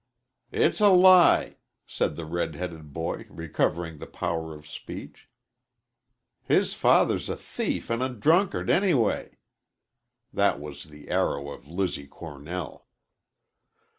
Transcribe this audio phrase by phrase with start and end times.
[0.51, 5.29] "It's a lie," said the red headed boy, recovering the power of speech.
[6.41, 9.37] "His father's a thief an' a drunkard, anyway."
[10.33, 12.87] That was the arrow of Lizzie Cornell.